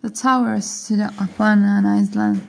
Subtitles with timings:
[0.00, 2.46] The tower stood upon an island,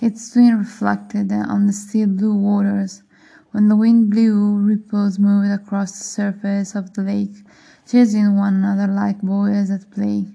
[0.00, 3.04] its twin reflected on the still blue waters.
[3.52, 7.46] When the wind blew, ripples moved across the surface of the lake,
[7.86, 10.26] chasing one another like boys at play.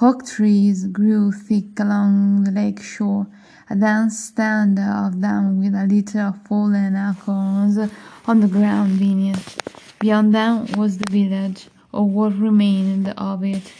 [0.00, 3.26] Oak trees grew thick along the lake shore,
[3.68, 7.78] a dense stand of them with a litter of fallen acorns
[8.26, 9.58] on the ground beneath.
[9.98, 13.70] Beyond them was the village, or what remained of it.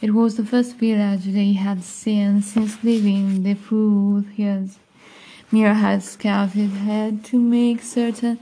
[0.00, 4.78] It was the first village they had seen since leaving the foothills.
[5.50, 8.38] Meera had scouted ahead to make certain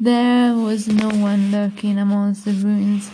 [0.00, 3.10] there was no one lurking amongst the ruins,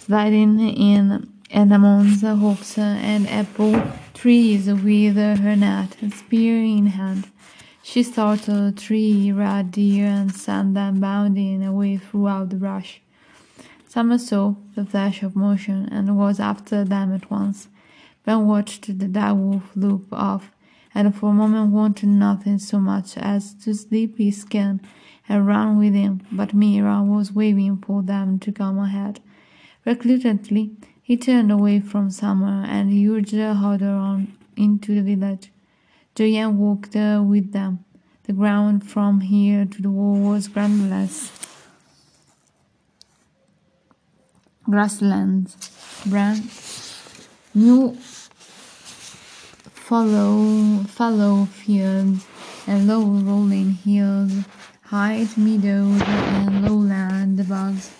[0.00, 3.80] sliding in and amongst the oaks and apple
[4.12, 7.28] trees with her net and spear in hand.
[7.80, 13.00] She startled three red deer and sent them bounding away throughout the brush.
[13.90, 17.66] Summer saw the flash of motion and was after them at once.
[18.24, 20.52] Ben watched the direwolf loop off,
[20.94, 24.80] and for a moment wanted nothing so much as to slip his skin
[25.28, 29.18] and run with him, but Meera was waving for them to come ahead.
[29.84, 30.70] Reluctantly,
[31.02, 35.50] he turned away from Summer and urged her on into the village.
[36.14, 37.84] Jojen walked with them.
[38.22, 41.49] The ground from here to the wall was grasslands.
[44.70, 45.70] Grasslands.
[46.06, 46.48] Brand
[47.54, 47.96] new
[49.74, 52.24] fallow, fields
[52.66, 54.32] and low rolling hills,
[54.84, 57.90] high meadows and lowland bogs.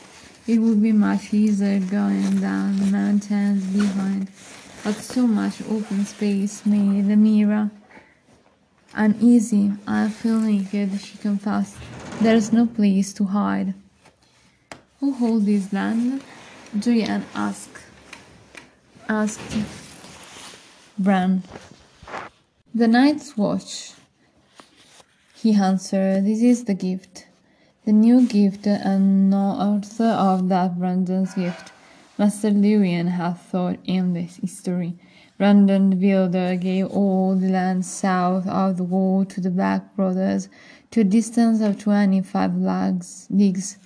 [0.47, 4.29] It would be much easier going down the mountains behind,
[4.85, 7.71] but so much open space made the Meera
[8.95, 9.73] uneasy.
[9.87, 11.77] I feel naked, she confessed.
[12.21, 13.75] There's no place to hide.
[15.01, 16.23] Who holds this land?
[16.79, 17.83] Julian asked.
[19.09, 19.57] Asked
[20.97, 21.43] Bran.
[22.73, 23.95] The Night's Watch.
[25.35, 27.27] He answered, This is the gift.
[27.85, 31.73] The new gift and no author of that Brandon's gift.
[32.17, 34.97] Master Luwin hath thought in this history.
[35.39, 40.49] Brandon the builder gave all the land south of the wall to the Black Brothers
[40.93, 43.79] to a distance of twenty-five leagues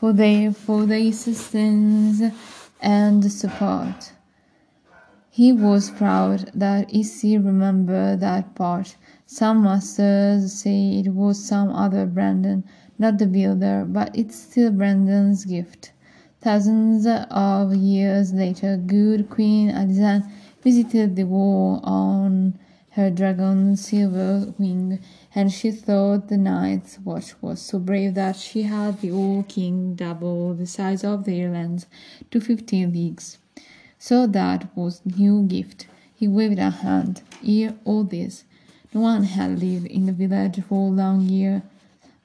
[0.00, 2.22] for their for their assistance
[2.80, 4.12] and support.
[5.28, 8.96] He was proud that Issy remembered that part.
[9.26, 12.64] Some masters say it was some other Brandon,
[12.98, 15.92] not the builder, but it's still Brandon's gift.
[16.40, 20.26] Thousands of years later, good Queen Alysanne
[20.62, 22.58] visited the wall on
[22.94, 25.00] her dragon's Silverwing,
[25.34, 29.94] and she thought the night's watch was so brave that she had the old king
[29.94, 31.86] double the size of their lands
[32.30, 33.38] to fifteen leagues.
[33.98, 35.86] So that was new gift.
[36.14, 37.22] He waved a hand.
[37.40, 38.44] Hear all this.
[38.92, 41.62] No one had lived in the village for a long year.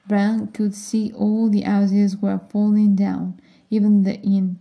[0.08, 3.40] Bran could see all the houses were falling down,
[3.70, 4.58] even the inn.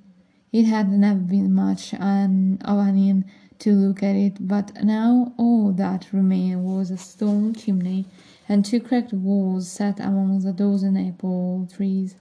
[0.52, 3.26] It had never been much an, of an inn
[3.60, 8.06] to look at it, but now all that remained was a stone chimney
[8.48, 12.16] and two cracked walls set among a dozen apple trees.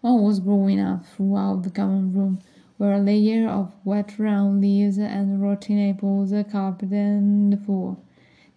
[0.00, 2.40] One was growing up throughout the common room,
[2.78, 7.98] where a layer of wet round leaves and rotten apples carpeted the floor.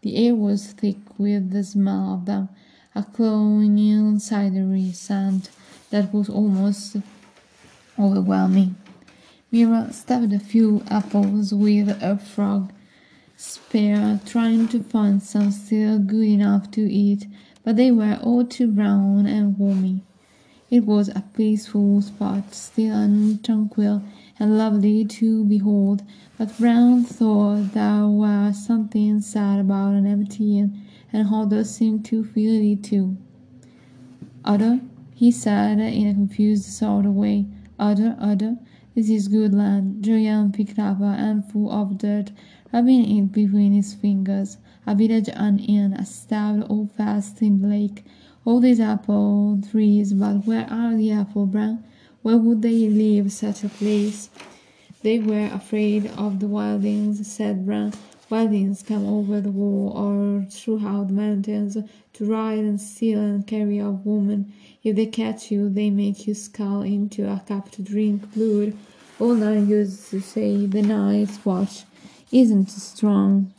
[0.01, 2.50] The air was thick with the smell of them,
[2.95, 5.50] a cloying cidery scent
[5.90, 6.97] that was almost
[8.00, 8.75] overwhelming.
[9.53, 12.74] Meera stabbed a few apples with a frog
[13.38, 17.28] spear, trying to find some still good enough to eat,
[17.64, 20.02] but they were all too brown and wormy.
[20.72, 24.02] It was a peaceful spot, still and tranquil,
[24.40, 26.02] and lovely to behold,
[26.40, 30.81] but Bran thought there was something sad about an empty inn,
[31.14, 33.18] and Hodor seemed to feel it too.
[34.44, 34.80] Other,
[35.14, 37.46] he said in a confused sort of way.
[37.78, 38.58] Other, other,
[38.95, 40.03] this is good land.
[40.03, 42.31] Julian picked up a handful of dirt,
[42.71, 44.57] rubbing it between his fingers.
[44.85, 48.05] A village and inn, a stout holdfast in the lake.
[48.45, 51.84] All these apple trees, but where are the apple brown?
[52.22, 54.29] Where would they leave such a place?
[55.01, 57.93] They were afraid of the wildings, said Bran.
[58.34, 61.78] Wildings come over the wall or throughout the mountains
[62.14, 64.52] to ride and steal and carry off women.
[64.84, 68.74] If they catch you, they make you scull into a cup to drink blood.
[69.20, 71.84] All night used to say the night's watch
[72.32, 73.53] isn't strong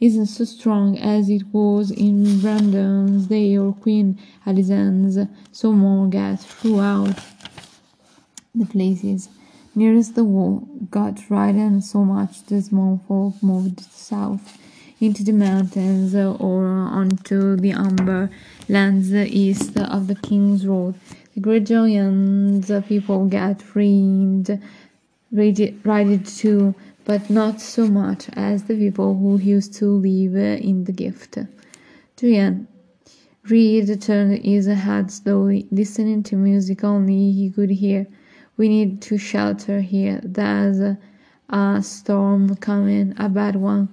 [0.00, 5.18] isn't so strong as it was in Brandon's day or Queen Alysanne's,
[5.52, 7.16] so Morgat throughout
[8.56, 9.28] the places.
[9.78, 14.56] Nearest the wall got right and so much the small folk moved south
[15.00, 18.30] into the mountains uh, or onto the Umber
[18.70, 20.94] lands uh, east of the King's Road.
[21.34, 24.58] The great giants uh, people get freed,
[25.30, 26.74] rided too,
[27.04, 31.36] but not so much as the people who used to live in the gift.
[32.16, 32.66] Julian
[33.46, 38.06] Reed turned his head slowly, listening to music only he could hear.
[38.56, 40.20] We need to shelter here.
[40.22, 40.80] There's
[41.50, 43.88] a storm coming, a bad one.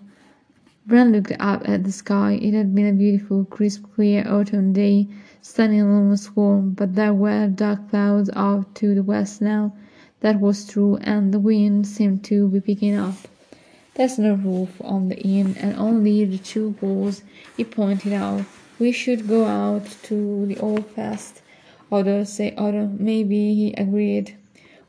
[0.86, 2.39] Bran looked up at the sky.
[2.42, 5.07] It had been a beautiful, crisp, clear autumn day,
[5.42, 9.74] sunny and almost warm, but there were dark clouds off to the west now.
[10.21, 13.15] That was true, and the wind seemed to be picking up.
[13.95, 17.24] There's no roof on the inn, and only the two walls,
[17.57, 18.45] he pointed out.
[18.80, 21.42] We should go out to the holdfast.
[21.92, 22.89] Others say other.
[22.98, 24.38] Maybe he agreed.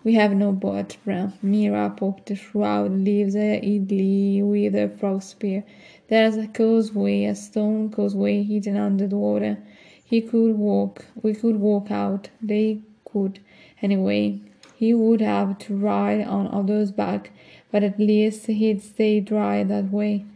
[0.04, 1.32] We have no boat, Bran.
[1.42, 5.64] Meera poked throughout leaves idly with a frog spear.
[6.08, 9.56] There's a causeway, a stone causeway hidden under the water.
[10.04, 11.06] He could walk.
[11.22, 12.28] We could walk out.
[12.42, 13.38] They could.
[13.80, 14.40] Anyway,
[14.76, 17.30] he would have to ride on Hodor's back,
[17.72, 20.26] but at least he'd stay dry that way.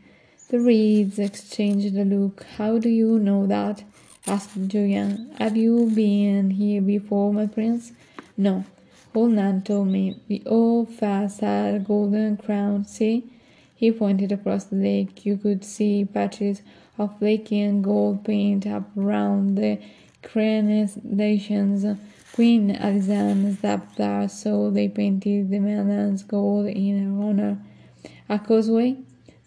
[0.48, 2.46] The reeds exchanged a look.
[2.56, 3.84] How do you know that?
[4.26, 5.30] asked Julian.
[5.38, 7.92] Have you been here before, my prince?
[8.34, 8.64] No.
[9.14, 12.84] Old Nan told me the holdfast had a golden crown.
[12.84, 13.24] See?
[13.74, 15.24] He pointed across the lake.
[15.24, 16.60] You could see patches
[16.98, 19.78] of flaky and gold paint up around the
[20.22, 21.98] crenellations.
[22.34, 27.58] Queen Alexandra stepped there, so they painted the merlons gold in her honor.
[28.28, 28.96] A causeway?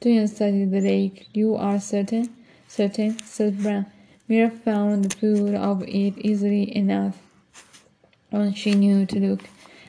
[0.02, 1.28] Julian studied the lake.
[1.34, 2.34] You are certain?
[2.68, 3.86] Certain, said Bran.
[4.28, 7.31] Meera found the foot of it easily enough
[8.32, 9.44] when she knew to look.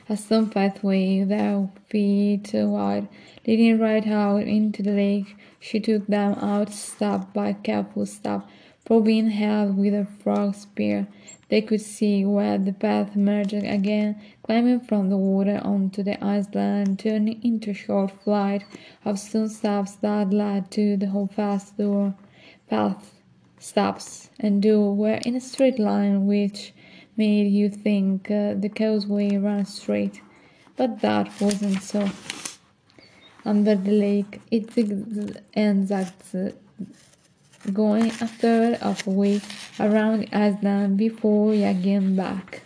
[0.09, 3.07] A stone pathway, there feet wide,
[3.47, 5.35] leading right out into the lake.
[5.61, 8.45] She took them out step by careful step,
[8.83, 11.07] probing held with a frog spear.
[11.47, 16.99] They could see where the path merged again, climbing from the water onto the island,
[16.99, 18.65] turning into a short flight
[19.05, 22.15] of stone steps that led to the holdfast door.
[22.69, 23.21] Path,
[23.57, 26.73] steps, and door were in a straight line, which
[27.15, 30.21] made you think uh, the causeway ran straight,
[30.75, 32.09] but that wasn't so.
[33.45, 35.87] Under the lake, it zigzagged and
[37.71, 39.41] going a third of a way
[39.79, 42.63] around the before yagging back.